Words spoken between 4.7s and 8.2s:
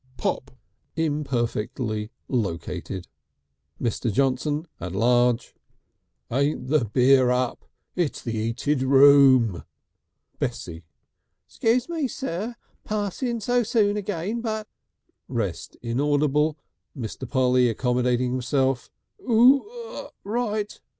at large: "Ain't the beer up! It's